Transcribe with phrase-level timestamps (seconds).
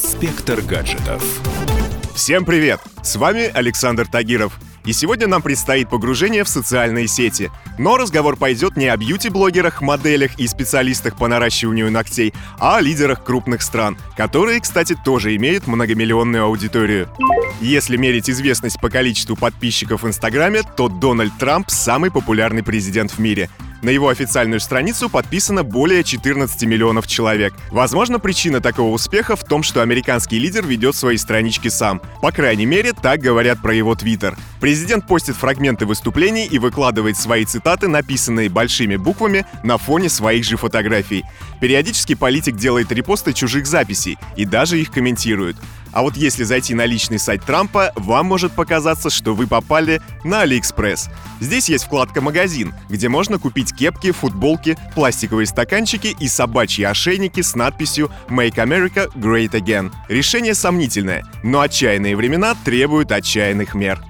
[0.00, 1.20] Инспектор гаджетов.
[2.14, 2.80] Всем привет!
[3.02, 4.56] С вами Александр Тагиров.
[4.84, 7.50] И сегодня нам предстоит погружение в социальные сети.
[7.78, 13.24] Но разговор пойдет не о бьюти-блогерах, моделях и специалистах по наращиванию ногтей, а о лидерах
[13.24, 17.08] крупных стран, которые, кстати, тоже имеют многомиллионную аудиторию.
[17.60, 23.18] Если мерить известность по количеству подписчиков в Инстаграме, то Дональд Трамп самый популярный президент в
[23.18, 23.50] мире—
[23.82, 27.54] на его официальную страницу подписано более 14 миллионов человек.
[27.70, 32.00] Возможно, причина такого успеха в том, что американский лидер ведет свои странички сам.
[32.20, 34.36] По крайней мере, так говорят про его твиттер.
[34.60, 40.56] Президент постит фрагменты выступлений и выкладывает свои цитаты, написанные большими буквами, на фоне своих же
[40.56, 41.24] фотографий.
[41.60, 45.56] Периодически политик делает репосты чужих записей и даже их комментирует.
[45.92, 50.44] А вот если зайти на личный сайт Трампа, вам может показаться, что вы попали на
[50.44, 51.10] AliExpress.
[51.40, 57.54] Здесь есть вкладка «Магазин», где можно купить кепки, футболки, пластиковые стаканчики и собачьи ошейники с
[57.54, 59.92] надписью «Make America Great Again».
[60.08, 64.00] Решение сомнительное, но отчаянные времена требуют отчаянных мер.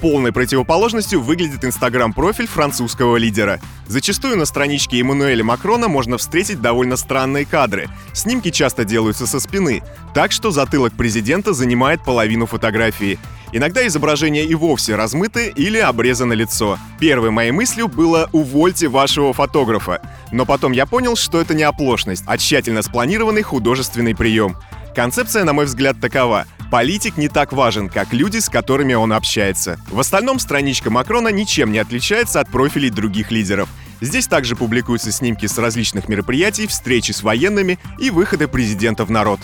[0.00, 3.60] Полной противоположностью выглядит инстаграм-профиль французского лидера.
[3.88, 7.88] Зачастую на страничке Эммануэля Макрона можно встретить довольно странные кадры.
[8.12, 9.82] Снимки часто делаются со спины,
[10.14, 10.92] так что затылок
[11.28, 13.18] президента занимает половину фотографии.
[13.52, 16.78] Иногда изображение и вовсе размыты или обрезано лицо.
[16.98, 20.00] Первой моей мыслью было «увольте вашего фотографа».
[20.32, 24.56] Но потом я понял, что это не оплошность, а тщательно спланированный художественный прием.
[24.94, 26.46] Концепция, на мой взгляд, такова.
[26.70, 29.78] Политик не так важен, как люди, с которыми он общается.
[29.90, 33.68] В остальном страничка Макрона ничем не отличается от профилей других лидеров.
[34.00, 39.40] Здесь также публикуются снимки с различных мероприятий, встречи с военными и выходы президента в народ.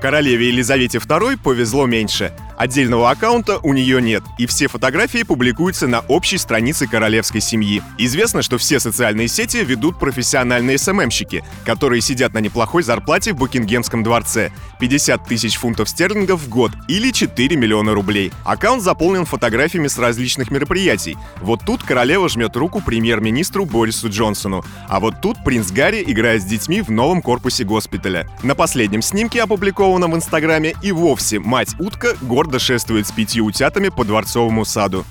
[0.00, 2.32] Королеве Елизавете II повезло меньше.
[2.56, 7.82] Отдельного аккаунта у нее нет, и все фотографии публикуются на общей странице королевской семьи.
[7.98, 14.02] Известно, что все социальные сети ведут профессиональные СММщики, которые сидят на неплохой зарплате в Букингемском
[14.02, 18.32] дворце— 50 тысяч фунтов стерлингов в год или 4 миллиона рублей.
[18.44, 21.16] Аккаунт заполнен фотографиями с различных мероприятий.
[21.40, 26.44] Вот тут королева жмет руку премьер-министру Борису Джонсону, а вот тут принц Гарри играет с
[26.44, 28.28] детьми в новом корпусе госпиталя.
[28.42, 33.88] На последнем снимке, опубликованном в Инстаграме, и вовсе мать-утка гордо гордо шествует с пятью утятами
[33.88, 35.04] по дворцовому саду.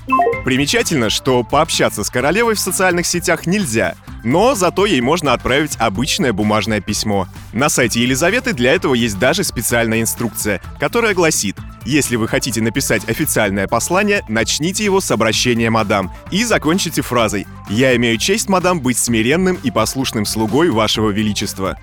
[0.44, 6.32] Примечательно, что пообщаться с королевой в социальных сетях нельзя, но зато ей можно отправить обычное
[6.32, 7.28] бумажное письмо.
[7.52, 13.08] На сайте Елизаветы для этого есть даже специальная инструкция, которая гласит если вы хотите написать
[13.08, 18.98] официальное послание, начните его с обращения мадам и закончите фразой «Я имею честь, мадам, быть
[18.98, 21.78] смиренным и послушным слугой вашего величества».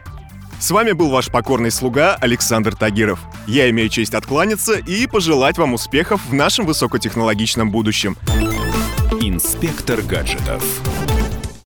[0.64, 3.20] С вами был ваш покорный слуга Александр Тагиров.
[3.48, 8.16] Я имею честь откланяться и пожелать вам успехов в нашем высокотехнологичном будущем.
[9.20, 10.64] Инспектор гаджетов.